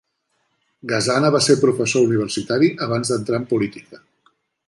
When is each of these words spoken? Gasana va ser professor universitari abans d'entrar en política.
Gasana 0.91 1.29
va 1.35 1.41
ser 1.47 1.57
professor 1.65 2.07
universitari 2.09 2.71
abans 2.87 3.13
d'entrar 3.13 3.43
en 3.43 3.49
política. 3.55 4.01